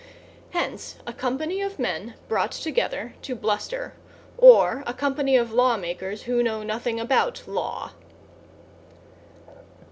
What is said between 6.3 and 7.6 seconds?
know nothing about